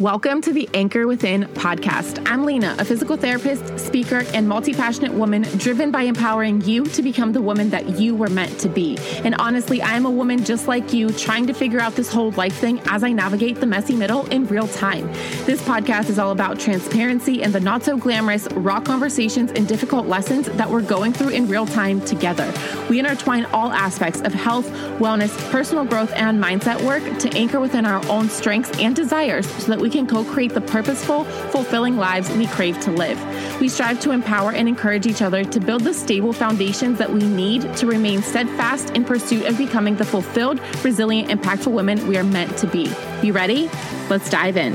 Welcome 0.00 0.40
to 0.42 0.54
the 0.54 0.70
Anchor 0.72 1.06
Within 1.06 1.42
podcast. 1.48 2.26
I'm 2.26 2.46
Lena, 2.46 2.74
a 2.78 2.84
physical 2.84 3.18
therapist, 3.18 3.78
speaker, 3.78 4.24
and 4.32 4.48
multi 4.48 4.72
passionate 4.72 5.12
woman 5.12 5.42
driven 5.58 5.90
by 5.90 6.02
empowering 6.02 6.62
you 6.62 6.86
to 6.86 7.02
become 7.02 7.34
the 7.34 7.42
woman 7.42 7.68
that 7.70 8.00
you 8.00 8.14
were 8.14 8.30
meant 8.30 8.58
to 8.60 8.70
be. 8.70 8.96
And 9.22 9.34
honestly, 9.34 9.82
I 9.82 9.94
am 9.94 10.06
a 10.06 10.10
woman 10.10 10.44
just 10.44 10.66
like 10.66 10.94
you, 10.94 11.10
trying 11.10 11.46
to 11.46 11.52
figure 11.52 11.78
out 11.78 11.94
this 11.94 12.10
whole 12.10 12.30
life 12.32 12.54
thing 12.54 12.80
as 12.86 13.04
I 13.04 13.12
navigate 13.12 13.60
the 13.60 13.66
messy 13.66 13.94
middle 13.94 14.24
in 14.28 14.46
real 14.46 14.66
time. 14.66 15.06
This 15.44 15.60
podcast 15.62 16.08
is 16.08 16.18
all 16.18 16.30
about 16.30 16.58
transparency 16.58 17.42
and 17.42 17.52
the 17.52 17.60
not 17.60 17.82
so 17.82 17.98
glamorous, 17.98 18.50
raw 18.52 18.80
conversations 18.80 19.52
and 19.52 19.68
difficult 19.68 20.06
lessons 20.06 20.46
that 20.46 20.70
we're 20.70 20.80
going 20.80 21.12
through 21.12 21.30
in 21.30 21.48
real 21.48 21.66
time 21.66 22.00
together. 22.00 22.50
We 22.88 22.98
intertwine 22.98 23.44
all 23.46 23.70
aspects 23.70 24.22
of 24.22 24.32
health, 24.32 24.70
wellness, 24.98 25.36
personal 25.50 25.84
growth, 25.84 26.12
and 26.14 26.42
mindset 26.42 26.82
work 26.82 27.02
to 27.18 27.28
anchor 27.36 27.60
within 27.60 27.84
our 27.84 28.02
own 28.08 28.30
strengths 28.30 28.70
and 28.78 28.96
desires 28.96 29.46
so 29.46 29.66
that 29.66 29.82
we 29.82 29.90
can 29.92 30.06
co 30.06 30.24
create 30.24 30.54
the 30.54 30.60
purposeful, 30.60 31.24
fulfilling 31.52 31.96
lives 31.96 32.30
we 32.30 32.46
crave 32.48 32.80
to 32.80 32.90
live. 32.90 33.20
We 33.60 33.68
strive 33.68 34.00
to 34.00 34.10
empower 34.10 34.52
and 34.52 34.66
encourage 34.66 35.06
each 35.06 35.22
other 35.22 35.44
to 35.44 35.60
build 35.60 35.84
the 35.84 35.94
stable 35.94 36.32
foundations 36.32 36.98
that 36.98 37.12
we 37.12 37.20
need 37.20 37.76
to 37.76 37.86
remain 37.86 38.22
steadfast 38.22 38.90
in 38.90 39.04
pursuit 39.04 39.44
of 39.44 39.56
becoming 39.58 39.96
the 39.96 40.04
fulfilled, 40.04 40.60
resilient, 40.82 41.28
impactful 41.28 41.72
women 41.72 42.08
we 42.08 42.16
are 42.16 42.24
meant 42.24 42.56
to 42.58 42.66
be. 42.66 42.92
You 43.22 43.32
ready? 43.32 43.70
Let's 44.08 44.28
dive 44.30 44.56
in. 44.56 44.74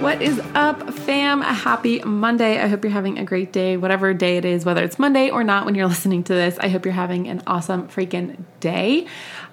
What 0.00 0.22
is 0.22 0.40
up, 0.54 0.94
fam? 0.94 1.42
A 1.42 1.52
happy 1.52 2.00
Monday. 2.00 2.58
I 2.58 2.68
hope 2.68 2.84
you're 2.84 2.90
having 2.90 3.18
a 3.18 3.24
great 3.24 3.52
day, 3.52 3.76
whatever 3.76 4.14
day 4.14 4.38
it 4.38 4.46
is, 4.46 4.64
whether 4.64 4.82
it's 4.82 4.98
Monday 4.98 5.28
or 5.28 5.44
not 5.44 5.66
when 5.66 5.74
you're 5.74 5.86
listening 5.94 6.24
to 6.24 6.32
this. 6.32 6.58
I 6.58 6.68
hope 6.68 6.86
you're 6.86 6.94
having 6.94 7.28
an 7.28 7.42
awesome 7.46 7.86
freaking 7.88 8.44
day. 8.60 9.06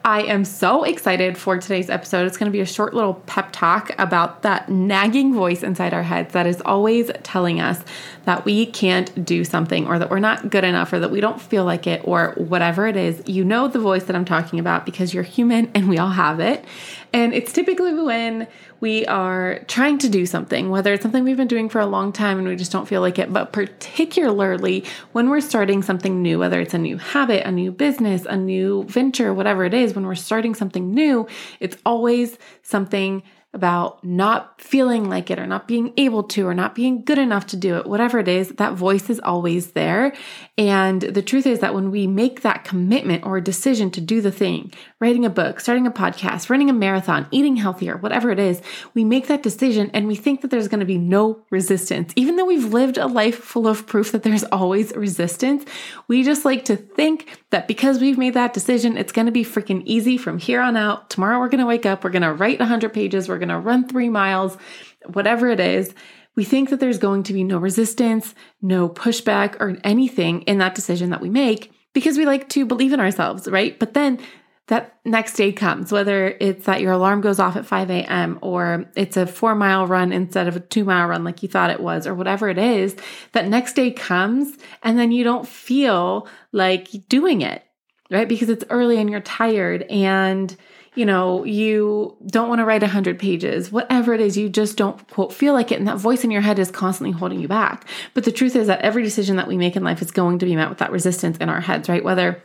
I 0.07 0.21
am 0.21 0.45
so 0.45 0.85
excited 0.85 1.37
for 1.37 1.57
today's 1.57 1.89
episode. 1.89 2.27
It's 2.27 2.37
going 2.37 2.49
to 2.49 2.55
be 2.55 2.61
a 2.61 2.65
short 2.65 2.93
little 2.93 3.15
pep 3.25 3.49
talk 3.51 3.91
about 3.97 4.43
that 4.43 4.69
nagging 4.69 5.33
voice 5.33 5.63
inside 5.63 5.93
our 5.93 6.03
heads 6.03 6.31
that 6.31 6.47
is 6.47 6.61
always 6.61 7.11
telling 7.23 7.59
us 7.59 7.83
that 8.23 8.45
we 8.45 8.67
can't 8.67 9.25
do 9.25 9.43
something 9.43 9.85
or 9.85 9.99
that 9.99 10.09
we're 10.09 10.19
not 10.19 10.49
good 10.49 10.63
enough 10.63 10.93
or 10.93 10.99
that 10.99 11.11
we 11.11 11.19
don't 11.19 11.41
feel 11.41 11.65
like 11.65 11.87
it 11.87 12.03
or 12.05 12.31
whatever 12.37 12.87
it 12.87 12.95
is. 12.95 13.21
You 13.25 13.43
know 13.43 13.67
the 13.67 13.79
voice 13.79 14.05
that 14.05 14.15
I'm 14.15 14.23
talking 14.23 14.59
about 14.59 14.85
because 14.85 15.13
you're 15.13 15.23
human 15.23 15.69
and 15.75 15.89
we 15.89 15.97
all 15.97 16.11
have 16.11 16.39
it. 16.39 16.63
And 17.11 17.33
it's 17.33 17.51
typically 17.51 17.93
when 17.93 18.47
we 18.79 19.05
are 19.07 19.59
trying 19.67 19.97
to 19.97 20.09
do 20.09 20.25
something, 20.25 20.69
whether 20.69 20.93
it's 20.93 21.01
something 21.01 21.23
we've 21.23 21.37
been 21.37 21.47
doing 21.47 21.67
for 21.67 21.79
a 21.79 21.85
long 21.85 22.11
time 22.11 22.37
and 22.37 22.47
we 22.47 22.55
just 22.55 22.71
don't 22.71 22.87
feel 22.87 23.01
like 23.01 23.17
it, 23.17 23.33
but 23.33 23.51
particularly 23.51 24.83
when 25.13 25.29
we're 25.29 25.41
starting 25.41 25.81
something 25.81 26.21
new, 26.21 26.37
whether 26.37 26.59
it's 26.61 26.73
a 26.73 26.77
new 26.77 26.97
habit, 26.97 27.45
a 27.47 27.51
new 27.51 27.71
business, 27.71 28.25
a 28.25 28.37
new 28.37 28.83
venture, 28.83 29.33
whatever 29.33 29.65
it 29.65 29.73
is, 29.73 29.93
when 29.97 30.05
we're 30.05 30.15
starting 30.15 30.55
something 30.55 30.93
new, 30.93 31.27
it's 31.59 31.75
always 31.85 32.37
something 32.61 33.23
about 33.57 34.03
not 34.03 34.61
feeling 34.61 35.09
like 35.09 35.31
it 35.31 35.39
or 35.39 35.47
not 35.47 35.67
being 35.67 35.91
able 35.97 36.21
to 36.21 36.47
or 36.47 36.53
not 36.53 36.75
being 36.75 37.03
good 37.03 37.17
enough 37.17 37.47
to 37.47 37.57
do 37.57 37.75
it, 37.77 37.87
whatever 37.87 38.19
it 38.19 38.27
is, 38.27 38.49
that 38.49 38.73
voice 38.73 39.09
is 39.09 39.19
always 39.21 39.71
there. 39.71 40.13
And 40.59 41.01
the 41.01 41.23
truth 41.23 41.47
is 41.47 41.59
that 41.61 41.73
when 41.73 41.89
we 41.89 42.05
make 42.05 42.41
that 42.41 42.63
commitment 42.63 43.25
or 43.25 43.41
decision 43.41 43.89
to 43.91 44.01
do 44.01 44.21
the 44.21 44.31
thing, 44.31 44.71
writing 44.99 45.25
a 45.25 45.29
book, 45.29 45.59
starting 45.59 45.87
a 45.87 45.91
podcast, 45.91 46.51
running 46.51 46.69
a 46.69 46.73
marathon, 46.73 47.27
eating 47.31 47.55
healthier, 47.55 47.97
whatever 47.97 48.29
it 48.29 48.37
is, 48.37 48.61
we 48.93 49.03
make 49.03 49.25
that 49.25 49.41
decision 49.41 49.89
and 49.93 50.05
we 50.05 50.15
think 50.15 50.41
that 50.41 50.51
there's 50.51 50.67
going 50.67 50.79
to 50.79 50.85
be 50.85 50.99
no 50.99 51.43
resistance. 51.49 52.13
Even 52.15 52.35
though 52.35 52.45
we've 52.45 52.71
lived 52.71 52.99
a 52.99 53.07
life 53.07 53.39
full 53.39 53.67
of 53.67 53.87
proof 53.87 54.11
that 54.11 54.21
there's 54.21 54.43
always 54.45 54.95
resistance, 54.95 55.65
we 56.07 56.23
just 56.23 56.45
like 56.45 56.65
to 56.65 56.75
think 56.75 57.39
that 57.49 57.67
because 57.67 57.99
we've 57.99 58.17
made 58.17 58.35
that 58.35 58.53
decision, 58.53 58.97
it's 58.97 59.11
going 59.11 59.25
to 59.25 59.31
be 59.31 59.43
freaking 59.43 59.81
easy 59.85 60.17
from 60.17 60.37
here 60.37 60.61
on 60.61 60.77
out. 60.77 61.09
Tomorrow 61.09 61.39
we're 61.39 61.49
going 61.49 61.59
to 61.59 61.65
wake 61.65 61.85
up, 61.85 62.03
we're 62.03 62.09
going 62.09 62.21
to 62.21 62.33
write 62.33 62.59
100 62.59 62.93
pages, 62.93 63.27
we're 63.27 63.39
going 63.47 63.61
to 63.61 63.65
run 63.65 63.87
three 63.87 64.09
miles, 64.09 64.57
whatever 65.05 65.49
it 65.49 65.59
is. 65.59 65.93
We 66.35 66.43
think 66.43 66.69
that 66.69 66.79
there's 66.79 66.99
going 66.99 67.23
to 67.23 67.33
be 67.33 67.43
no 67.43 67.57
resistance, 67.57 68.35
no 68.61 68.89
pushback, 68.89 69.55
or 69.59 69.77
anything 69.83 70.43
in 70.43 70.59
that 70.59 70.75
decision 70.75 71.09
that 71.09 71.21
we 71.21 71.29
make 71.29 71.71
because 71.93 72.17
we 72.17 72.25
like 72.25 72.47
to 72.49 72.65
believe 72.65 72.93
in 72.93 72.99
ourselves, 72.99 73.47
right? 73.47 73.77
But 73.79 73.95
then 73.95 74.19
that 74.67 74.99
next 75.05 75.33
day 75.33 75.51
comes, 75.53 75.91
whether 75.91 76.27
it's 76.39 76.65
that 76.65 76.81
your 76.81 76.91
alarm 76.91 77.21
goes 77.21 77.39
off 77.39 77.55
at 77.55 77.65
5 77.65 77.89
a.m. 77.89 78.37
or 78.41 78.85
it's 78.95 79.15
a 79.15 79.25
four 79.25 79.55
mile 79.55 79.87
run 79.87 80.11
instead 80.11 80.47
of 80.47 80.57
a 80.57 80.59
two 80.59 80.83
mile 80.83 81.07
run 81.07 81.23
like 81.23 81.41
you 81.41 81.49
thought 81.49 81.69
it 81.69 81.79
was, 81.79 82.05
or 82.05 82.13
whatever 82.13 82.49
it 82.49 82.57
is, 82.57 82.95
that 83.31 83.47
next 83.47 83.73
day 83.73 83.91
comes 83.91 84.57
and 84.83 84.99
then 84.99 85.11
you 85.11 85.23
don't 85.23 85.47
feel 85.47 86.27
like 86.51 86.89
doing 87.07 87.41
it, 87.41 87.63
right? 88.09 88.27
Because 88.27 88.49
it's 88.49 88.65
early 88.69 88.97
and 88.97 89.09
you're 89.09 89.21
tired 89.21 89.83
and 89.83 90.55
you 90.97 91.05
know, 91.05 91.43
you 91.43 92.17
don't 92.25 92.49
want 92.49 92.57
to 92.57 92.65
write 92.65 92.81
100 92.81 93.19
pages, 93.19 93.71
whatever 93.71 94.15
it 94.15 94.19
is, 94.19 94.35
you 94.35 94.49
just 94.49 94.77
don't 94.77 95.07
quote 95.09 95.31
feel 95.31 95.53
like 95.53 95.71
it. 95.71 95.77
And 95.77 95.87
that 95.87 95.99
voice 95.99 96.23
in 96.23 96.31
your 96.31 96.41
head 96.41 96.57
is 96.57 96.71
constantly 96.71 97.11
holding 97.11 97.39
you 97.39 97.47
back. 97.47 97.87
But 98.15 98.23
the 98.23 98.31
truth 98.31 98.55
is 98.55 98.65
that 98.65 98.81
every 98.81 99.03
decision 99.03 99.35
that 99.35 99.47
we 99.47 99.57
make 99.57 99.75
in 99.75 99.83
life 99.83 100.01
is 100.01 100.09
going 100.09 100.39
to 100.39 100.45
be 100.47 100.55
met 100.55 100.69
with 100.69 100.79
that 100.79 100.91
resistance 100.91 101.37
in 101.37 101.49
our 101.49 101.61
heads, 101.61 101.87
right? 101.87 102.03
Whether 102.03 102.41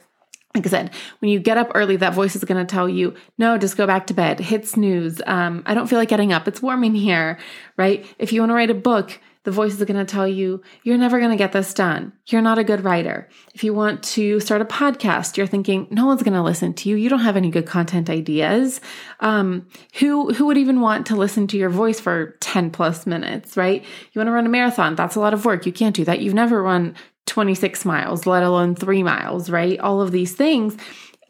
like 0.54 0.66
I 0.66 0.68
said, 0.68 0.90
when 1.20 1.30
you 1.30 1.40
get 1.40 1.56
up 1.56 1.72
early, 1.74 1.96
that 1.96 2.12
voice 2.12 2.36
is 2.36 2.44
going 2.44 2.64
to 2.64 2.70
tell 2.70 2.86
you, 2.86 3.14
no, 3.38 3.56
just 3.56 3.78
go 3.78 3.86
back 3.86 4.06
to 4.08 4.14
bed, 4.14 4.38
hit 4.38 4.68
snooze. 4.68 5.22
Um, 5.26 5.62
I 5.64 5.72
don't 5.72 5.86
feel 5.86 5.98
like 5.98 6.10
getting 6.10 6.30
up. 6.30 6.46
It's 6.46 6.60
warm 6.60 6.84
in 6.84 6.94
here, 6.94 7.38
right? 7.78 8.04
If 8.18 8.34
you 8.34 8.42
want 8.42 8.50
to 8.50 8.54
write 8.54 8.70
a 8.70 8.74
book, 8.74 9.18
the 9.44 9.50
voice 9.50 9.72
is 9.72 9.84
going 9.84 9.98
to 9.98 10.04
tell 10.04 10.26
you, 10.28 10.62
you're 10.84 10.98
never 10.98 11.18
going 11.18 11.30
to 11.30 11.36
get 11.36 11.52
this 11.52 11.74
done. 11.74 12.12
You're 12.26 12.42
not 12.42 12.58
a 12.58 12.64
good 12.64 12.84
writer. 12.84 13.28
If 13.54 13.64
you 13.64 13.74
want 13.74 14.02
to 14.04 14.38
start 14.40 14.60
a 14.60 14.64
podcast, 14.64 15.36
you're 15.36 15.46
thinking, 15.46 15.88
no 15.90 16.06
one's 16.06 16.22
going 16.22 16.34
to 16.34 16.42
listen 16.42 16.74
to 16.74 16.88
you. 16.88 16.96
You 16.96 17.08
don't 17.08 17.20
have 17.20 17.36
any 17.36 17.50
good 17.50 17.66
content 17.66 18.08
ideas. 18.08 18.80
Um, 19.20 19.66
who, 19.98 20.32
who 20.32 20.46
would 20.46 20.58
even 20.58 20.80
want 20.80 21.06
to 21.06 21.16
listen 21.16 21.46
to 21.48 21.58
your 21.58 21.70
voice 21.70 21.98
for 21.98 22.36
10 22.40 22.70
plus 22.70 23.06
minutes, 23.06 23.56
right? 23.56 23.82
You 23.82 24.18
want 24.18 24.28
to 24.28 24.32
run 24.32 24.46
a 24.46 24.50
marathon. 24.50 24.94
That's 24.94 25.16
a 25.16 25.20
lot 25.20 25.34
of 25.34 25.44
work. 25.44 25.66
You 25.66 25.72
can't 25.72 25.96
do 25.96 26.04
that. 26.04 26.20
You've 26.20 26.34
never 26.34 26.62
run 26.62 26.94
26 27.26 27.84
miles, 27.84 28.26
let 28.26 28.42
alone 28.42 28.74
three 28.74 29.02
miles, 29.02 29.50
right? 29.50 29.78
All 29.80 30.00
of 30.00 30.12
these 30.12 30.34
things. 30.34 30.76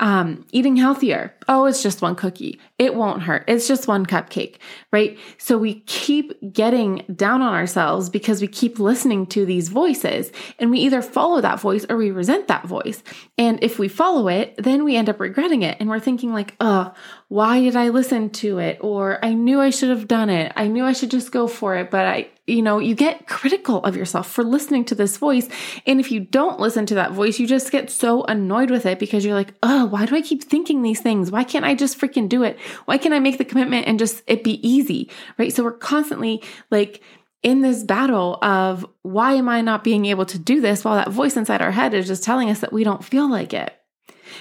Um, 0.02 0.44
eating 0.50 0.74
healthier. 0.74 1.32
Oh, 1.46 1.64
it's 1.66 1.80
just 1.80 2.02
one 2.02 2.16
cookie. 2.16 2.58
It 2.76 2.96
won't 2.96 3.22
hurt. 3.22 3.44
It's 3.46 3.68
just 3.68 3.86
one 3.86 4.04
cupcake, 4.04 4.56
right? 4.90 5.16
So 5.38 5.56
we 5.56 5.74
keep 5.82 6.32
getting 6.52 7.04
down 7.14 7.40
on 7.40 7.54
ourselves 7.54 8.10
because 8.10 8.40
we 8.40 8.48
keep 8.48 8.80
listening 8.80 9.26
to 9.26 9.46
these 9.46 9.68
voices 9.68 10.32
and 10.58 10.72
we 10.72 10.80
either 10.80 11.02
follow 11.02 11.40
that 11.40 11.60
voice 11.60 11.86
or 11.88 11.96
we 11.96 12.10
resent 12.10 12.48
that 12.48 12.66
voice. 12.66 13.04
And 13.38 13.62
if 13.62 13.78
we 13.78 13.86
follow 13.86 14.26
it, 14.26 14.56
then 14.58 14.82
we 14.82 14.96
end 14.96 15.08
up 15.08 15.20
regretting 15.20 15.62
it 15.62 15.76
and 15.78 15.88
we're 15.88 16.00
thinking 16.00 16.32
like, 16.32 16.56
oh, 16.60 16.92
why 17.28 17.60
did 17.60 17.76
I 17.76 17.90
listen 17.90 18.30
to 18.30 18.58
it? 18.58 18.78
Or 18.80 19.24
I 19.24 19.34
knew 19.34 19.60
I 19.60 19.70
should 19.70 19.90
have 19.90 20.08
done 20.08 20.30
it. 20.30 20.52
I 20.56 20.66
knew 20.66 20.84
I 20.84 20.94
should 20.94 21.12
just 21.12 21.30
go 21.30 21.46
for 21.46 21.76
it, 21.76 21.92
but 21.92 22.06
I, 22.06 22.28
you 22.52 22.62
know, 22.62 22.78
you 22.78 22.94
get 22.94 23.26
critical 23.26 23.82
of 23.84 23.96
yourself 23.96 24.30
for 24.30 24.44
listening 24.44 24.84
to 24.86 24.94
this 24.94 25.16
voice. 25.16 25.48
And 25.86 25.98
if 25.98 26.12
you 26.12 26.20
don't 26.20 26.60
listen 26.60 26.86
to 26.86 26.94
that 26.96 27.12
voice, 27.12 27.38
you 27.38 27.46
just 27.46 27.72
get 27.72 27.90
so 27.90 28.24
annoyed 28.24 28.70
with 28.70 28.86
it 28.86 28.98
because 28.98 29.24
you're 29.24 29.34
like, 29.34 29.54
oh, 29.62 29.86
why 29.86 30.06
do 30.06 30.14
I 30.14 30.20
keep 30.20 30.44
thinking 30.44 30.82
these 30.82 31.00
things? 31.00 31.30
Why 31.30 31.44
can't 31.44 31.64
I 31.64 31.74
just 31.74 31.98
freaking 31.98 32.28
do 32.28 32.42
it? 32.42 32.58
Why 32.84 32.98
can't 32.98 33.14
I 33.14 33.18
make 33.18 33.38
the 33.38 33.44
commitment 33.44 33.86
and 33.86 33.98
just 33.98 34.22
it 34.26 34.44
be 34.44 34.66
easy? 34.66 35.10
Right. 35.38 35.52
So 35.52 35.64
we're 35.64 35.72
constantly 35.72 36.42
like, 36.70 37.02
in 37.42 37.60
this 37.60 37.82
battle 37.82 38.38
of 38.40 38.86
why 39.02 39.32
am 39.32 39.48
I 39.48 39.62
not 39.62 39.82
being 39.82 40.06
able 40.06 40.26
to 40.26 40.38
do 40.38 40.60
this 40.60 40.84
while 40.84 40.94
that 40.94 41.10
voice 41.10 41.36
inside 41.36 41.60
our 41.60 41.72
head 41.72 41.92
is 41.92 42.06
just 42.06 42.22
telling 42.22 42.48
us 42.48 42.60
that 42.60 42.72
we 42.72 42.84
don't 42.84 43.04
feel 43.04 43.28
like 43.28 43.52
it. 43.52 43.76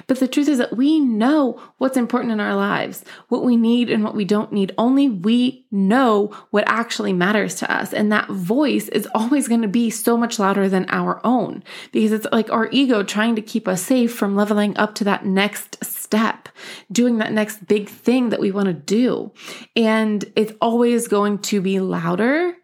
But 0.08 0.20
the 0.20 0.28
truth 0.28 0.48
is 0.48 0.58
that 0.58 0.78
we 0.78 1.00
know 1.00 1.62
what's 1.78 1.98
important 1.98 2.32
in 2.32 2.40
our 2.40 2.56
lives, 2.56 3.04
what 3.30 3.44
we 3.44 3.58
need 3.58 3.90
and 3.90 4.04
what 4.04 4.16
we 4.16 4.26
don't 4.26 4.52
need. 4.52 4.74
Only 4.78 5.10
we 5.10 5.66
know 5.72 6.36
what 6.52 6.64
actually 6.68 7.14
matters 7.14 7.56
to 7.56 7.72
us. 7.72 7.94
And 7.94 8.12
that 8.12 8.30
voice 8.30 8.88
is 8.90 9.08
always 9.14 9.48
going 9.48 9.62
to 9.62 9.68
be 9.68 9.90
so 9.90 10.18
much 10.18 10.40
louder 10.40 10.70
than 10.70 10.86
our 10.90 11.20
own 11.26 11.64
because 11.92 12.12
it's 12.12 12.28
like 12.32 12.52
our 12.52 12.70
ego 12.72 13.04
trying 13.04 13.36
to 13.36 13.42
keep 13.42 13.68
us 13.68 13.82
safe 13.82 14.14
from 14.14 14.36
leveling 14.36 14.78
up 14.78 14.96
to 14.96 15.04
that 15.06 15.26
next 15.26 15.84
step, 15.84 16.50
doing 16.92 17.18
that 17.18 17.32
next 17.32 17.68
big 17.68 17.90
thing 17.90 18.30
that 18.30 18.40
we 18.40 18.52
want 18.52 18.68
to 18.68 18.74
do. 18.74 19.32
And 19.76 20.24
it's 20.36 20.54
always 20.62 21.08
going 21.08 21.40
to 21.40 21.62
be 21.62 21.80
louder. 21.80 22.56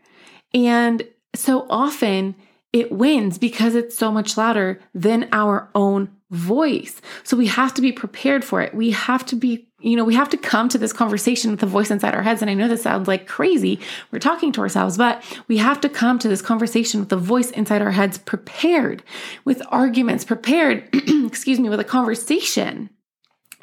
And 0.54 1.08
so 1.36 1.66
often, 1.70 2.36
it 2.74 2.92
wins 2.92 3.38
because 3.38 3.76
it's 3.76 3.98
so 3.98 4.12
much 4.12 4.38
louder 4.38 4.80
than 4.94 5.30
our 5.32 5.70
own 5.74 6.10
voice. 6.30 7.02
So 7.24 7.38
we 7.38 7.48
have 7.48 7.74
to 7.76 7.82
be 7.82 7.92
prepared 7.92 8.44
for 8.44 8.62
it. 8.62 8.74
We 8.74 8.92
have 8.92 9.26
to 9.28 9.36
be, 9.36 9.68
you 9.80 9.96
know, 9.96 10.04
we 10.04 10.16
have 10.16 10.30
to 10.30 10.38
come 10.38 10.68
to 10.70 10.78
this 10.78 10.92
conversation 10.92 11.52
with 11.52 11.62
the 11.62 11.68
voice 11.68 11.90
inside 11.90 12.16
our 12.16 12.24
heads. 12.24 12.42
And 12.42 12.52
I 12.52 12.54
know 12.54 12.68
this 12.68 12.84
sounds 12.84 13.08
like 13.08 13.28
crazy. 13.28 13.80
We're 14.12 14.20
talking 14.20 14.52
to 14.54 14.62
ourselves, 14.62 14.98
but 14.98 15.24
we 15.48 15.58
have 15.58 15.80
to 15.82 15.90
come 15.90 16.20
to 16.20 16.28
this 16.28 16.42
conversation 16.42 17.00
with 17.00 17.10
the 17.10 17.18
voice 17.18 17.52
inside 17.52 17.82
our 17.82 17.92
heads 17.92 18.18
prepared 18.18 19.04
with 19.46 19.62
arguments, 19.70 20.26
prepared, 20.26 20.90
excuse 20.94 21.60
me, 21.60 21.70
with 21.70 21.80
a 21.80 21.86
conversation. 21.86 22.90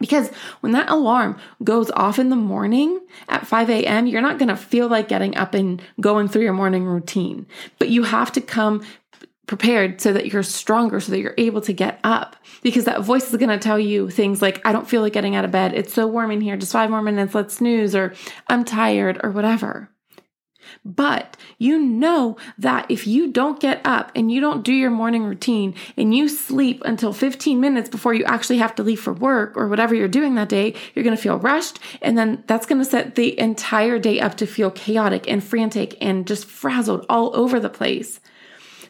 Because 0.00 0.28
when 0.60 0.72
that 0.72 0.90
alarm 0.90 1.38
goes 1.62 1.90
off 1.92 2.18
in 2.18 2.28
the 2.28 2.36
morning 2.36 3.00
at 3.28 3.46
5 3.46 3.70
a.m., 3.70 4.06
you're 4.06 4.20
not 4.20 4.38
going 4.38 4.48
to 4.48 4.56
feel 4.56 4.88
like 4.88 5.06
getting 5.06 5.36
up 5.36 5.54
and 5.54 5.80
going 6.00 6.26
through 6.26 6.42
your 6.42 6.52
morning 6.52 6.84
routine. 6.84 7.46
But 7.78 7.90
you 7.90 8.02
have 8.02 8.32
to 8.32 8.40
come 8.40 8.84
prepared 9.46 10.00
so 10.00 10.12
that 10.12 10.32
you're 10.32 10.42
stronger, 10.42 11.00
so 11.00 11.12
that 11.12 11.20
you're 11.20 11.34
able 11.38 11.60
to 11.62 11.72
get 11.72 12.00
up. 12.04 12.36
Because 12.62 12.84
that 12.84 13.02
voice 13.02 13.30
is 13.30 13.36
going 13.36 13.50
to 13.50 13.58
tell 13.58 13.78
you 13.78 14.10
things 14.10 14.40
like, 14.40 14.66
I 14.66 14.72
don't 14.72 14.88
feel 14.88 15.02
like 15.02 15.12
getting 15.12 15.36
out 15.36 15.44
of 15.44 15.50
bed. 15.50 15.74
It's 15.74 15.92
so 15.92 16.06
warm 16.06 16.30
in 16.30 16.40
here. 16.40 16.56
Just 16.56 16.72
five 16.72 16.90
more 16.90 17.02
minutes. 17.02 17.34
Let's 17.34 17.54
snooze, 17.54 17.94
or 17.94 18.14
I'm 18.48 18.64
tired, 18.64 19.20
or 19.22 19.30
whatever. 19.30 19.90
But 20.84 21.36
you 21.58 21.78
know 21.78 22.36
that 22.58 22.90
if 22.90 23.06
you 23.06 23.30
don't 23.30 23.60
get 23.60 23.80
up 23.84 24.10
and 24.14 24.30
you 24.30 24.40
don't 24.40 24.64
do 24.64 24.72
your 24.72 24.90
morning 24.90 25.24
routine 25.24 25.74
and 25.96 26.14
you 26.14 26.28
sleep 26.28 26.82
until 26.84 27.12
15 27.12 27.60
minutes 27.60 27.88
before 27.88 28.14
you 28.14 28.24
actually 28.24 28.58
have 28.58 28.74
to 28.76 28.82
leave 28.82 29.00
for 29.00 29.12
work 29.12 29.56
or 29.56 29.68
whatever 29.68 29.94
you're 29.94 30.08
doing 30.08 30.34
that 30.34 30.48
day, 30.48 30.74
you're 30.94 31.04
going 31.04 31.16
to 31.16 31.22
feel 31.22 31.38
rushed. 31.38 31.78
And 32.02 32.16
then 32.16 32.44
that's 32.46 32.66
going 32.66 32.78
to 32.78 32.84
set 32.84 33.14
the 33.14 33.38
entire 33.38 33.98
day 33.98 34.20
up 34.20 34.36
to 34.36 34.46
feel 34.46 34.70
chaotic 34.70 35.28
and 35.28 35.42
frantic 35.42 35.96
and 36.00 36.26
just 36.26 36.46
frazzled 36.46 37.06
all 37.08 37.34
over 37.36 37.60
the 37.60 37.70
place. 37.70 38.20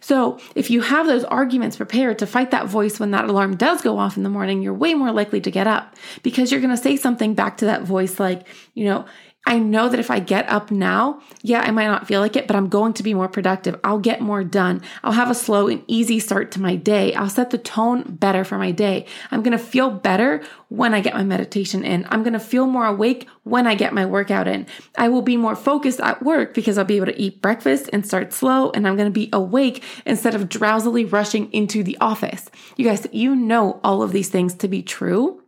So, 0.05 0.39
if 0.55 0.69
you 0.69 0.83
have 0.83 1.07
those 1.07 1.25
arguments 1.25 1.79
prepared 1.79 2.19
to 2.19 2.27
fight 2.27 2.51
that 2.51 2.67
voice 2.67 3.01
when 3.01 3.13
that 3.13 3.25
alarm 3.25 3.57
does 3.57 3.81
go 3.81 3.97
off 3.97 4.19
in 4.19 4.23
the 4.23 4.29
morning, 4.29 4.61
you're 4.61 4.75
way 4.75 4.93
more 4.93 5.11
likely 5.11 5.41
to 5.41 5.51
get 5.51 5.67
up 5.67 5.97
because 6.23 6.53
you're 6.53 6.61
going 6.61 6.77
to 6.77 6.83
say 6.83 6.97
something 6.97 7.33
back 7.33 7.57
to 7.57 7.65
that 7.65 7.85
voice 7.85 8.21
like, 8.21 8.47
you 8.75 8.85
know, 8.85 9.07
I 9.47 9.59
know 9.59 9.89
that 9.91 10.01
if 10.01 10.11
I 10.11 10.21
get 10.21 10.49
up 10.49 10.71
now, 10.71 11.21
yeah, 11.43 11.61
I 11.61 11.71
might 11.71 11.87
not 11.87 12.07
feel 12.07 12.21
like 12.21 12.35
it, 12.35 12.47
but 12.47 12.57
I'm 12.57 12.69
going 12.69 12.95
to 12.95 13.03
be 13.03 13.13
more 13.13 13.29
productive. 13.29 13.79
I'll 13.85 13.99
get 13.99 14.23
more 14.23 14.43
done. 14.43 14.81
I'll 15.03 15.13
have 15.13 15.31
a 15.31 15.35
slow 15.35 15.69
and 15.69 15.85
easy 15.87 16.19
start 16.19 16.51
to 16.53 16.63
my 16.63 16.77
day. 16.77 17.15
I'll 17.15 17.29
set 17.29 17.51
the 17.51 17.59
tone 17.59 18.03
better 18.05 18.43
for 18.45 18.57
my 18.57 18.71
day. 18.71 19.05
I'm 19.31 19.43
going 19.43 19.57
to 19.57 19.63
feel 19.63 19.91
better 19.91 20.43
when 20.69 20.95
I 20.95 21.01
get 21.01 21.15
my 21.15 21.25
meditation 21.25 21.85
in. 21.85 22.07
I'm 22.09 22.23
going 22.23 22.33
to 22.33 22.41
feel 22.41 22.67
more 22.67 22.87
awake 22.87 23.29
when 23.43 23.67
I 23.67 23.75
get 23.75 23.93
my 23.93 24.07
workout 24.07 24.49
in. 24.49 24.67
I 24.97 25.09
will 25.09 25.23
be 25.23 25.37
more 25.37 25.57
focused 25.57 26.01
at 26.01 26.23
work 26.23 26.55
because 26.55 26.79
I'll 26.79 26.85
be 26.87 26.97
able 26.97 27.07
to 27.07 27.21
eat 27.21 27.43
breakfast 27.43 27.91
and 27.93 28.07
start 28.07 28.33
slow 28.33 28.71
and 28.71 28.89
I'm 28.89 28.97
going 28.97 29.09
to 29.09 29.13
be 29.13 29.29
awake 29.33 29.83
instead 30.07 30.35
of 30.35 30.49
drowsily 30.49 31.05
rushing 31.05 31.53
into 31.53 31.83
the 31.83 31.99
office. 32.01 32.51
You 32.77 32.87
guys, 32.87 33.07
you 33.13 33.37
know 33.37 33.79
all 33.85 34.03
of 34.03 34.13
these 34.13 34.31
things 34.31 34.55
to 34.55 34.69
be 34.69 34.83
true 34.83 35.44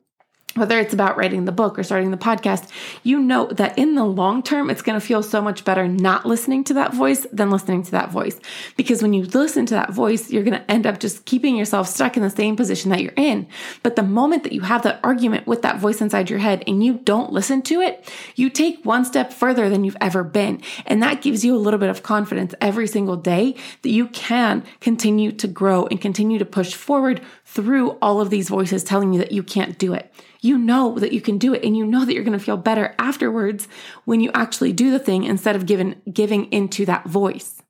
whether 0.56 0.78
it's 0.78 0.94
about 0.94 1.16
writing 1.16 1.44
the 1.44 1.52
book 1.52 1.78
or 1.78 1.82
starting 1.82 2.10
the 2.10 2.16
podcast, 2.16 2.68
you 3.02 3.18
know 3.18 3.46
that 3.48 3.78
in 3.78 3.94
the 3.94 4.04
long 4.04 4.42
term, 4.42 4.70
it's 4.70 4.82
going 4.82 4.98
to 4.98 5.06
feel 5.06 5.22
so 5.22 5.40
much 5.40 5.64
better 5.64 5.86
not 5.86 6.26
listening 6.26 6.64
to 6.64 6.74
that 6.74 6.94
voice 6.94 7.26
than 7.32 7.50
listening 7.50 7.82
to 7.84 7.90
that 7.92 8.10
voice. 8.10 8.38
Because 8.76 9.02
when 9.02 9.12
you 9.12 9.24
listen 9.24 9.66
to 9.66 9.74
that 9.74 9.92
voice, 9.92 10.30
you're 10.30 10.42
going 10.42 10.58
to 10.58 10.70
end 10.70 10.86
up 10.86 10.98
just 10.98 11.24
keeping 11.24 11.56
yourself 11.56 11.88
stuck 11.88 12.16
in 12.16 12.22
the 12.22 12.30
same 12.30 12.56
position 12.56 12.90
that 12.90 13.02
you're 13.02 13.12
in. 13.16 13.46
But 13.82 13.96
the 13.96 14.02
moment 14.02 14.42
that 14.44 14.52
you 14.52 14.62
have 14.62 14.82
that 14.82 15.00
argument 15.04 15.46
with 15.46 15.62
that 15.62 15.78
voice 15.78 16.00
inside 16.00 16.30
your 16.30 16.38
head 16.38 16.64
and 16.66 16.84
you 16.84 16.94
don't 17.04 17.32
listen 17.32 17.62
to 17.62 17.80
it, 17.80 18.10
you 18.34 18.50
take 18.50 18.84
one 18.84 19.04
step 19.04 19.32
further 19.32 19.68
than 19.68 19.84
you've 19.84 19.96
ever 20.00 20.24
been. 20.24 20.62
And 20.86 21.02
that 21.02 21.22
gives 21.22 21.44
you 21.44 21.54
a 21.54 21.58
little 21.58 21.78
bit 21.78 21.90
of 21.90 22.02
confidence 22.02 22.54
every 22.60 22.86
single 22.86 23.16
day 23.16 23.54
that 23.82 23.90
you 23.90 24.08
can 24.08 24.64
continue 24.80 25.32
to 25.32 25.46
grow 25.46 25.86
and 25.86 26.00
continue 26.00 26.38
to 26.38 26.44
push 26.44 26.74
forward 26.74 27.20
through 27.56 27.90
all 28.02 28.20
of 28.20 28.30
these 28.30 28.48
voices 28.48 28.84
telling 28.84 29.12
you 29.12 29.18
that 29.18 29.32
you 29.32 29.42
can't 29.42 29.78
do 29.78 29.92
it 29.92 30.12
you 30.46 30.56
know 30.56 30.98
that 30.98 31.12
you 31.12 31.20
can 31.20 31.38
do 31.38 31.52
it 31.54 31.64
and 31.64 31.76
you 31.76 31.84
know 31.84 32.04
that 32.04 32.14
you're 32.14 32.24
going 32.24 32.38
to 32.38 32.44
feel 32.44 32.56
better 32.56 32.94
afterwards 32.98 33.68
when 34.04 34.20
you 34.20 34.30
actually 34.32 34.72
do 34.72 34.90
the 34.90 34.98
thing 34.98 35.24
instead 35.24 35.56
of 35.56 35.66
giving 35.66 36.00
giving 36.10 36.50
into 36.52 36.86
that 36.86 37.06
voice. 37.06 37.62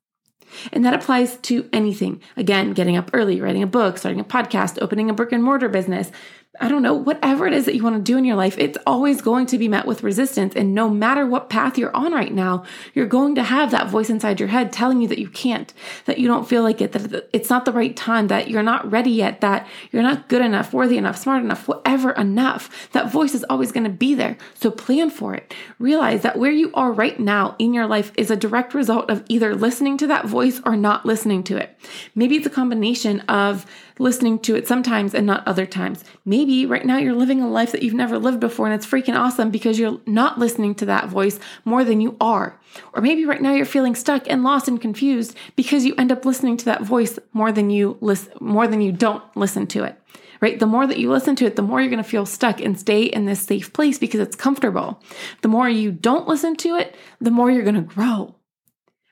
And 0.71 0.85
that 0.85 0.93
applies 0.93 1.37
to 1.37 1.69
anything. 1.73 2.21
Again, 2.37 2.73
getting 2.73 2.95
up 2.95 3.09
early, 3.13 3.41
writing 3.41 3.63
a 3.63 3.67
book, 3.67 3.97
starting 3.97 4.19
a 4.19 4.23
podcast, 4.23 4.77
opening 4.81 5.09
a 5.09 5.13
brick 5.13 5.31
and 5.31 5.43
mortar 5.43 5.67
business, 5.67 6.09
I 6.59 6.67
don't 6.67 6.81
know, 6.81 6.93
whatever 6.93 7.45
it 7.45 7.53
is 7.53 7.65
that 7.65 7.75
you 7.75 7.83
want 7.83 7.97
to 7.97 8.01
do 8.01 8.17
in 8.17 8.25
your 8.25 8.35
life, 8.35 8.57
it's 8.57 8.77
always 8.87 9.21
going 9.21 9.45
to 9.47 9.57
be 9.57 9.67
met 9.67 9.85
with 9.85 10.03
resistance. 10.03 10.55
And 10.55 10.73
no 10.73 10.89
matter 10.89 11.25
what 11.25 11.49
path 11.49 11.77
you're 11.77 11.95
on 11.95 12.13
right 12.13 12.33
now, 12.33 12.63
you're 12.93 13.05
going 13.05 13.35
to 13.35 13.43
have 13.43 13.71
that 13.71 13.89
voice 13.89 14.09
inside 14.09 14.39
your 14.39 14.49
head 14.49 14.73
telling 14.73 15.01
you 15.01 15.07
that 15.07 15.19
you 15.19 15.29
can't, 15.29 15.71
that 16.05 16.17
you 16.17 16.27
don't 16.27 16.47
feel 16.47 16.63
like 16.63 16.81
it, 16.81 16.93
that 16.93 17.29
it's 17.31 17.49
not 17.49 17.65
the 17.65 17.71
right 17.71 17.95
time, 17.95 18.27
that 18.27 18.49
you're 18.49 18.63
not 18.63 18.89
ready 18.89 19.11
yet, 19.11 19.41
that 19.41 19.67
you're 19.91 20.01
not 20.01 20.29
good 20.29 20.41
enough, 20.41 20.73
worthy 20.73 20.97
enough, 20.97 21.17
smart 21.17 21.43
enough, 21.43 21.67
whatever 21.67 22.11
enough. 22.11 22.89
That 22.91 23.11
voice 23.11 23.35
is 23.35 23.45
always 23.49 23.71
going 23.71 23.83
to 23.83 23.89
be 23.89 24.15
there. 24.15 24.37
So 24.55 24.71
plan 24.71 25.09
for 25.09 25.35
it. 25.35 25.53
Realize 25.79 26.23
that 26.23 26.39
where 26.39 26.51
you 26.51 26.71
are 26.73 26.91
right 26.91 27.19
now 27.19 27.55
in 27.59 27.73
your 27.73 27.87
life 27.87 28.11
is 28.17 28.31
a 28.31 28.35
direct 28.35 28.73
result 28.73 29.09
of 29.09 29.23
either 29.27 29.55
listening 29.55 29.97
to 29.97 30.07
that 30.07 30.25
voice 30.25 30.59
or 30.65 30.75
not 30.75 31.05
listening 31.05 31.43
to 31.43 31.57
it. 31.57 31.77
Maybe 32.15 32.35
it's 32.35 32.47
a 32.47 32.51
combination 32.51 33.19
of 33.21 33.65
listening 33.99 34.39
to 34.39 34.55
it 34.55 34.67
sometimes 34.67 35.13
and 35.13 35.25
not 35.25 35.47
other 35.47 35.65
times. 35.65 36.03
Maybe 36.25 36.65
right 36.65 36.85
now 36.85 36.97
you're 36.97 37.13
living 37.13 37.41
a 37.41 37.49
life 37.49 37.71
that 37.71 37.83
you've 37.83 37.93
never 37.93 38.17
lived 38.17 38.39
before 38.39 38.65
and 38.65 38.75
it's 38.75 38.85
freaking 38.85 39.17
awesome 39.17 39.51
because 39.51 39.79
you're 39.79 39.99
not 40.05 40.39
listening 40.39 40.75
to 40.75 40.85
that 40.85 41.09
voice 41.09 41.39
more 41.65 41.83
than 41.83 42.01
you 42.01 42.17
are. 42.21 42.59
Or 42.93 43.01
maybe 43.01 43.25
right 43.25 43.41
now 43.41 43.53
you're 43.53 43.65
feeling 43.65 43.95
stuck 43.95 44.29
and 44.29 44.43
lost 44.43 44.67
and 44.67 44.79
confused 44.79 45.35
because 45.55 45.85
you 45.85 45.95
end 45.97 46.11
up 46.11 46.25
listening 46.25 46.57
to 46.57 46.65
that 46.65 46.83
voice 46.83 47.17
more 47.33 47.51
than 47.51 47.69
you 47.69 47.97
listen 48.01 48.33
more 48.39 48.67
than 48.67 48.81
you 48.81 48.91
don't 48.91 49.23
listen 49.35 49.67
to 49.67 49.83
it. 49.83 49.99
Right? 50.39 50.59
The 50.59 50.67
more 50.67 50.85
that 50.85 50.99
you 50.99 51.09
listen 51.09 51.35
to 51.37 51.45
it, 51.45 51.55
the 51.55 51.63
more 51.63 51.81
you're 51.81 51.89
going 51.89 52.03
to 52.03 52.07
feel 52.07 52.27
stuck 52.27 52.61
and 52.61 52.79
stay 52.79 53.03
in 53.03 53.25
this 53.25 53.41
safe 53.41 53.73
place 53.73 53.97
because 53.97 54.19
it's 54.19 54.35
comfortable. 54.35 55.01
The 55.41 55.47
more 55.47 55.67
you 55.67 55.91
don't 55.91 56.27
listen 56.27 56.55
to 56.57 56.75
it, 56.75 56.95
the 57.19 57.31
more 57.31 57.49
you're 57.49 57.63
going 57.63 57.73
to 57.73 57.81
grow 57.81 58.35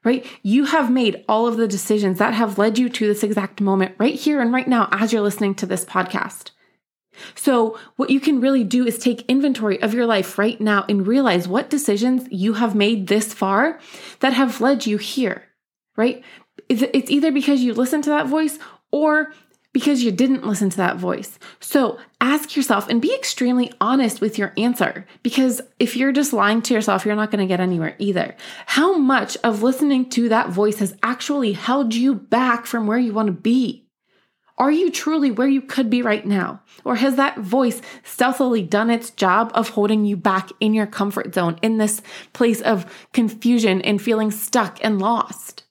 right? 0.05 0.25
You 0.43 0.65
have 0.65 0.89
made 0.89 1.25
all 1.27 1.47
of 1.47 1.57
the 1.57 1.67
decisions 1.67 2.19
that 2.19 2.33
have 2.33 2.57
led 2.57 2.77
you 2.77 2.87
to 2.87 3.07
this 3.07 3.23
exact 3.23 3.59
moment 3.59 3.95
right 3.97 4.13
here 4.13 4.39
and 4.39 4.53
right 4.53 4.67
now 4.67 4.87
as 4.91 5.11
you're 5.11 5.21
listening 5.21 5.55
to 5.55 5.65
this 5.65 5.83
podcast. 5.83 6.51
So, 7.33 7.79
what 7.95 8.09
you 8.09 8.19
can 8.19 8.41
really 8.41 8.63
do 8.63 8.85
is 8.85 8.99
take 8.99 9.25
inventory 9.27 9.81
of 9.81 9.93
your 9.93 10.05
life 10.05 10.37
right 10.37 10.59
now 10.59 10.85
and 10.87 11.07
realize 11.07 11.47
what 11.47 11.69
decisions 11.69 12.27
you 12.29 12.53
have 12.53 12.75
made 12.75 13.07
this 13.07 13.33
far 13.33 13.79
that 14.19 14.33
have 14.33 14.61
led 14.61 14.85
you 14.85 14.97
here, 14.97 15.43
right? 15.95 16.23
It's 16.69 17.11
either 17.11 17.31
because 17.31 17.61
you 17.61 17.73
listened 17.73 18.03
to 18.05 18.09
that 18.11 18.27
voice 18.27 18.59
or 18.91 19.33
because 19.75 20.03
you 20.03 20.09
didn't 20.09 20.47
listen 20.47 20.69
to 20.69 20.77
that 20.77 20.95
voice. 20.95 21.37
So 21.59 21.99
ask 22.21 22.55
yourself 22.55 22.87
and 22.87 23.01
be 23.01 23.13
extremely 23.13 23.73
honest 23.81 24.21
with 24.21 24.37
your 24.37 24.53
answer 24.55 25.05
because 25.21 25.59
if 25.79 25.97
you're 25.97 26.13
just 26.13 26.31
lying 26.31 26.61
to 26.61 26.73
yourself, 26.73 27.05
you're 27.05 27.13
not 27.13 27.29
going 27.29 27.45
to 27.45 27.45
get 27.45 27.59
anywhere 27.59 27.93
either. 27.99 28.37
How 28.67 28.97
much 28.97 29.35
of 29.43 29.63
listening 29.63 30.09
to 30.11 30.29
that 30.29 30.47
voice 30.47 30.79
has 30.79 30.95
actually 31.03 31.51
held 31.51 31.93
you 31.93 32.15
back 32.15 32.65
from 32.65 32.87
where 32.87 32.97
you 32.97 33.11
want 33.11 33.27
to 33.27 33.33
be? 33.33 33.85
Are 34.57 34.71
you 34.71 34.89
truly 34.89 35.29
where 35.29 35.49
you 35.49 35.61
could 35.61 35.89
be 35.89 36.01
right 36.01 36.25
now? 36.25 36.61
Or 36.85 36.95
has 36.95 37.17
that 37.17 37.39
voice 37.39 37.81
stealthily 38.05 38.63
done 38.63 38.89
its 38.89 39.09
job 39.09 39.51
of 39.53 39.71
holding 39.71 40.05
you 40.05 40.15
back 40.15 40.51
in 40.61 40.73
your 40.73 40.87
comfort 40.87 41.35
zone, 41.35 41.59
in 41.61 41.79
this 41.79 42.01
place 42.31 42.61
of 42.61 42.85
confusion 43.11 43.81
and 43.81 44.01
feeling 44.01 44.31
stuck 44.31 44.79
and 44.81 45.01
lost? 45.01 45.64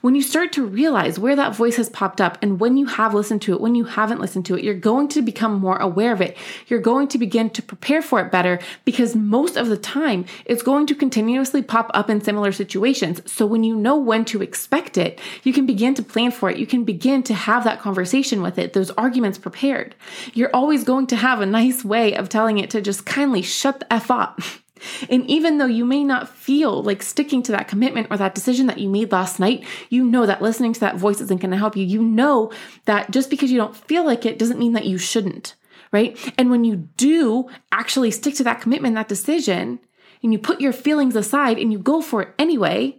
When 0.00 0.14
you 0.14 0.22
start 0.22 0.52
to 0.52 0.64
realize 0.64 1.18
where 1.18 1.36
that 1.36 1.54
voice 1.54 1.76
has 1.76 1.88
popped 1.88 2.20
up 2.20 2.38
and 2.42 2.60
when 2.60 2.76
you 2.76 2.86
have 2.86 3.14
listened 3.14 3.42
to 3.42 3.52
it, 3.52 3.60
when 3.60 3.74
you 3.74 3.84
haven't 3.84 4.20
listened 4.20 4.46
to 4.46 4.56
it, 4.56 4.64
you're 4.64 4.74
going 4.74 5.08
to 5.08 5.22
become 5.22 5.54
more 5.54 5.76
aware 5.76 6.12
of 6.12 6.20
it. 6.20 6.36
You're 6.68 6.80
going 6.80 7.08
to 7.08 7.18
begin 7.18 7.50
to 7.50 7.62
prepare 7.62 8.02
for 8.02 8.20
it 8.20 8.32
better 8.32 8.58
because 8.84 9.14
most 9.14 9.56
of 9.56 9.68
the 9.68 9.76
time 9.76 10.24
it's 10.44 10.62
going 10.62 10.86
to 10.86 10.94
continuously 10.94 11.62
pop 11.62 11.90
up 11.94 12.10
in 12.10 12.20
similar 12.20 12.52
situations. 12.52 13.20
So 13.30 13.46
when 13.46 13.64
you 13.64 13.76
know 13.76 13.96
when 13.96 14.24
to 14.26 14.42
expect 14.42 14.96
it, 14.96 15.20
you 15.42 15.52
can 15.52 15.66
begin 15.66 15.94
to 15.94 16.02
plan 16.02 16.30
for 16.30 16.50
it. 16.50 16.58
You 16.58 16.66
can 16.66 16.84
begin 16.84 17.22
to 17.24 17.34
have 17.34 17.64
that 17.64 17.80
conversation 17.80 18.42
with 18.42 18.58
it, 18.58 18.72
those 18.72 18.90
arguments 18.92 19.38
prepared. 19.38 19.94
You're 20.32 20.54
always 20.54 20.84
going 20.84 21.06
to 21.08 21.16
have 21.16 21.40
a 21.40 21.46
nice 21.46 21.84
way 21.84 22.14
of 22.14 22.28
telling 22.28 22.58
it 22.58 22.70
to 22.70 22.80
just 22.80 23.06
kindly 23.06 23.42
shut 23.42 23.80
the 23.80 23.92
F 23.92 24.10
up. 24.10 24.40
And 25.08 25.28
even 25.28 25.58
though 25.58 25.66
you 25.66 25.84
may 25.84 26.04
not 26.04 26.28
feel 26.28 26.82
like 26.82 27.02
sticking 27.02 27.42
to 27.44 27.52
that 27.52 27.68
commitment 27.68 28.08
or 28.10 28.16
that 28.16 28.34
decision 28.34 28.66
that 28.66 28.78
you 28.78 28.88
made 28.88 29.12
last 29.12 29.38
night, 29.40 29.64
you 29.90 30.04
know 30.04 30.26
that 30.26 30.42
listening 30.42 30.72
to 30.72 30.80
that 30.80 30.96
voice 30.96 31.20
isn't 31.20 31.40
going 31.40 31.50
to 31.50 31.56
help 31.56 31.76
you. 31.76 31.84
You 31.84 32.02
know 32.02 32.52
that 32.86 33.10
just 33.10 33.30
because 33.30 33.50
you 33.50 33.58
don't 33.58 33.76
feel 33.76 34.04
like 34.04 34.24
it 34.24 34.38
doesn't 34.38 34.58
mean 34.58 34.72
that 34.72 34.86
you 34.86 34.98
shouldn't, 34.98 35.54
right? 35.92 36.18
And 36.38 36.50
when 36.50 36.64
you 36.64 36.76
do 36.96 37.48
actually 37.72 38.10
stick 38.10 38.34
to 38.36 38.44
that 38.44 38.60
commitment, 38.60 38.94
that 38.94 39.08
decision, 39.08 39.80
and 40.22 40.32
you 40.32 40.38
put 40.38 40.60
your 40.60 40.72
feelings 40.72 41.16
aside 41.16 41.58
and 41.58 41.72
you 41.72 41.78
go 41.78 42.00
for 42.00 42.22
it 42.22 42.34
anyway, 42.38 42.98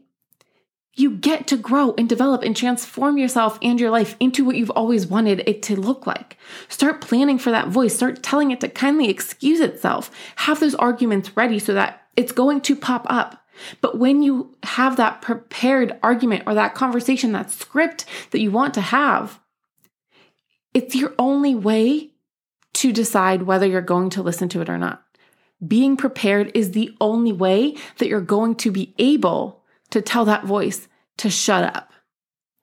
you 0.96 1.12
get 1.12 1.46
to 1.48 1.58
grow 1.58 1.94
and 1.98 2.08
develop 2.08 2.42
and 2.42 2.56
transform 2.56 3.18
yourself 3.18 3.60
and 3.62 3.80
your 3.80 3.90
life 3.90 4.16
into 4.20 4.46
what 4.46 4.56
you've 4.56 4.72
always 4.72 5.06
wanted 5.06 5.44
it 5.46 5.62
to 5.64 5.76
look 5.76 6.08
like. 6.08 6.38
Start 6.70 7.02
planning 7.02 7.38
for 7.38 7.52
that 7.52 7.68
voice. 7.68 7.94
Start 7.94 8.24
telling 8.24 8.52
it 8.52 8.62
to 8.62 8.70
kindly 8.70 9.10
excuse 9.10 9.60
itself. 9.60 10.10
Have 10.38 10.62
those 10.62 10.76
arguments 10.76 11.36
ready 11.36 11.60
so 11.60 11.74
that 11.74 12.02
it's 12.16 12.32
going 12.32 12.62
to 12.62 12.76
pop 12.76 13.06
up. 13.10 13.44
But 13.82 13.98
when 13.98 14.22
you 14.22 14.56
have 14.64 14.96
that 14.96 15.22
prepared 15.22 15.98
argument 16.02 16.44
or 16.48 16.54
that 16.54 16.76
conversation, 16.76 17.34
that 17.34 17.52
script 17.52 18.06
that 18.32 18.40
you 18.40 18.52
want 18.52 18.74
to 18.76 18.82
have, 18.82 19.40
it's 20.74 20.96
your 20.96 21.14
only 21.20 21.56
way 21.56 22.12
to 22.74 22.92
decide 22.92 23.44
whether 23.44 23.66
you're 23.66 23.82
going 23.82 24.10
to 24.12 24.22
listen 24.22 24.50
to 24.50 24.62
it 24.62 24.70
or 24.70 24.78
not. 24.78 25.04
Being 25.66 25.96
prepared 25.96 26.52
is 26.54 26.72
the 26.72 26.96
only 27.00 27.32
way 27.32 27.76
that 27.98 28.08
you're 28.08 28.22
going 28.22 28.56
to 28.56 28.72
be 28.72 28.94
able 28.98 29.64
to 29.92 30.02
tell 30.02 30.26
that 30.26 30.46
voice 30.46 30.88
to 31.18 31.30
shut 31.30 31.64
up 31.64 31.92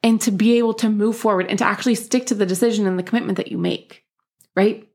and 0.02 0.20
to 0.20 0.30
be 0.30 0.58
able 0.58 0.74
to 0.74 0.88
move 0.88 1.16
forward 1.16 1.46
and 1.48 1.58
to 1.58 1.64
actually 1.64 1.94
stick 1.94 2.26
to 2.26 2.34
the 2.34 2.46
decision 2.46 2.86
and 2.86 2.98
the 2.98 3.02
commitment 3.02 3.36
that 3.36 3.50
you 3.50 3.58
make, 3.58 4.04
right? 4.56 4.88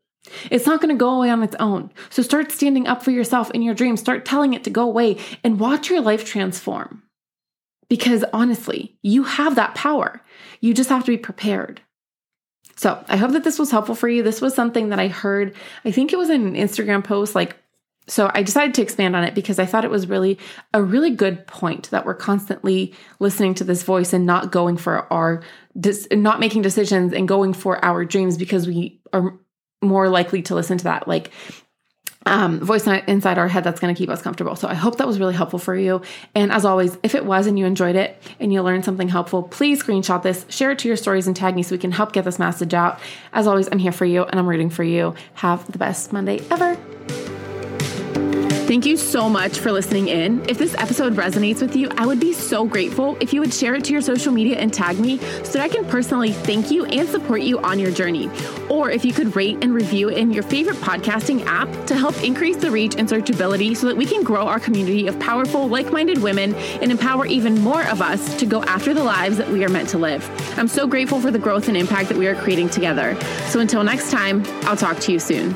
It's 0.52 0.66
not 0.66 0.82
going 0.82 0.94
to 0.94 1.00
go 1.00 1.12
away 1.12 1.30
on 1.30 1.44
its 1.44 1.56
own. 1.60 1.92
So 2.10 2.22
start 2.22 2.52
standing 2.52 2.88
up 2.88 3.02
for 3.02 3.12
yourself 3.12 3.50
in 3.52 3.62
your 3.62 3.74
dreams. 3.74 4.02
Start 4.02 4.26
telling 4.26 4.54
it 4.54 4.64
to 4.66 4.70
go 4.70 4.84
away 4.84 5.18
and 5.44 5.60
watch 5.60 5.90
your 5.90 6.02
life 6.02 6.26
transform. 6.26 7.04
Because 7.90 8.26
honestly, 8.34 8.98
you 9.02 9.24
have 9.24 9.56
that 9.56 9.76
power. 9.76 10.22
You 10.60 10.74
just 10.74 10.90
have 10.90 11.06
to 11.06 11.12
be 11.12 11.18
prepared. 11.18 11.82
So 12.76 13.04
I 13.08 13.16
hope 13.16 13.32
that 13.32 13.46
this 13.46 13.58
was 13.58 13.72
helpful 13.72 13.96
for 13.96 14.10
you. 14.10 14.22
This 14.22 14.42
was 14.42 14.54
something 14.54 14.90
that 14.90 15.00
I 15.00 15.08
heard, 15.08 15.56
I 15.86 15.92
think 15.92 16.12
it 16.12 16.18
was 16.18 16.30
in 16.30 16.46
an 16.46 16.54
Instagram 16.56 17.04
post 17.04 17.34
like 17.34 17.56
so 18.08 18.32
I 18.34 18.42
decided 18.42 18.74
to 18.76 18.82
expand 18.82 19.16
on 19.16 19.24
it 19.24 19.36
because 19.36 19.60
I 19.60 19.66
thought 19.66 19.84
it 19.84 19.92
was 19.92 20.08
really 20.08 20.40
a 20.74 20.82
really 20.82 21.12
good 21.12 21.46
point 21.46 21.90
that 21.92 22.06
we're 22.06 22.16
constantly 22.16 22.94
listening 23.20 23.54
to 23.56 23.64
this 23.64 23.84
voice 23.84 24.14
and 24.14 24.26
not 24.26 24.52
going 24.52 24.78
for 24.78 25.12
our 25.12 25.44
not 26.12 26.40
making 26.40 26.62
decisions 26.62 27.14
and 27.14 27.28
going 27.28 27.54
for 27.54 27.84
our 27.84 28.06
dreams 28.06 28.38
because 28.38 28.66
we 28.66 29.00
are 29.14 29.38
more 29.84 30.10
likely 30.10 30.42
to 30.42 30.56
listen 30.56 30.78
to 30.78 30.86
that 30.86 31.08
like 31.08 31.32
um, 32.26 32.60
voice 32.60 32.86
inside 32.86 33.38
our 33.38 33.48
head 33.48 33.64
that's 33.64 33.80
going 33.80 33.94
to 33.94 33.98
keep 33.98 34.10
us 34.10 34.22
comfortable. 34.22 34.56
So 34.56 34.68
I 34.68 34.74
hope 34.74 34.98
that 34.98 35.08
was 35.08 35.20
really 35.20 35.34
helpful 35.34 35.60
for 35.60 35.76
you. 35.76 36.02
And 36.36 36.52
as 36.52 36.66
always, 36.66 36.98
if 37.02 37.16
it 37.16 37.26
was 37.26 37.48
and 37.48 37.58
you 37.58 37.66
enjoyed 37.66 37.96
it 37.96 38.22
and 38.40 38.52
you 38.52 38.62
learned 38.62 38.84
something 38.84 39.08
helpful, 39.08 39.44
please 39.44 39.82
screenshot 39.82 40.24
this, 40.24 40.46
share 40.50 40.72
it 40.72 40.80
to 40.80 40.90
your 40.90 40.98
stories, 40.98 41.28
and 41.28 41.36
tag 41.36 41.56
me 41.56 41.64
so 41.64 41.74
we 41.74 41.80
can 41.80 41.92
help 41.92 42.12
get 42.12 42.26
this 42.26 42.38
message 42.38 42.74
out. 42.74 43.00
As 43.32 43.48
always, 43.48 43.70
I'm 43.72 43.80
here 43.80 43.94
for 43.94 44.06
you 44.06 44.24
and 44.24 44.40
I'm 44.40 44.48
rooting 44.48 44.70
for 44.70 44.84
you. 44.84 45.16
Have 45.36 45.72
the 45.72 45.78
best 45.78 46.12
Monday 46.12 46.42
ever. 46.52 46.78
Thank 48.68 48.86
you 48.86 48.98
so 48.98 49.30
much 49.30 49.60
for 49.60 49.72
listening 49.72 50.10
in. 50.10 50.44
If 50.50 50.58
this 50.58 50.76
episode 50.76 51.16
resonates 51.16 51.62
with 51.62 51.74
you, 51.74 51.90
I 51.96 52.06
would 52.06 52.20
be 52.20 52.34
so 52.34 52.66
grateful 52.66 53.16
if 53.22 53.32
you 53.32 53.40
would 53.40 53.54
share 53.54 53.76
it 53.76 53.86
to 53.86 53.94
your 53.94 54.02
social 54.02 54.34
media 54.34 54.58
and 54.58 54.74
tag 54.74 55.00
me 55.00 55.20
so 55.20 55.54
that 55.54 55.62
I 55.62 55.70
can 55.70 55.86
personally 55.86 56.34
thank 56.34 56.70
you 56.70 56.84
and 56.84 57.08
support 57.08 57.44
you 57.44 57.60
on 57.60 57.80
your 57.80 57.92
journey. 57.92 58.30
Or 58.68 58.92
if 58.92 59.06
you 59.06 59.14
could 59.14 59.38
rate 59.38 59.60
and 59.62 59.74
review 59.74 60.10
in 60.10 60.34
your 60.34 60.44
favorite 60.44 60.76
podcasting 60.78 61.46
app 61.46 61.70
to 61.86 61.96
help 61.96 62.22
increase 62.22 62.58
the 62.58 62.70
reach 62.70 62.96
and 62.98 63.08
searchability 63.08 63.74
so 63.76 63.88
that 63.88 63.96
we 63.96 64.06
can 64.06 64.22
grow 64.22 64.46
our 64.46 64.60
community 64.60 65.08
of 65.08 65.18
powerful, 65.18 65.70
like 65.70 65.94
minded 65.94 66.18
women 66.18 66.54
and 66.54 66.92
empower 66.92 67.26
even 67.26 67.62
more 67.62 67.86
of 67.86 68.02
us 68.02 68.38
to 68.38 68.46
go 68.46 68.64
after 68.64 68.94
the 68.94 69.04
lives 69.04 69.38
that 69.38 69.48
we 69.48 69.64
are 69.64 69.70
meant 69.70 69.88
to 69.90 69.98
live. 69.98 70.30
I'm 70.58 70.68
so 70.68 70.88
grateful 70.88 71.22
for 71.22 71.32
the 71.32 71.40
growth 71.40 71.70
and 71.70 71.78
impact 71.78 72.10
that 72.10 72.18
we 72.18 72.28
are 72.28 72.36
creating 72.36 72.70
together. 72.70 73.18
So 73.48 73.62
until 73.62 73.86
next 73.86 74.12
time, 74.12 74.44
I'll 74.64 74.76
talk 74.76 75.00
to 75.00 75.14
you 75.14 75.20
soon. 75.20 75.56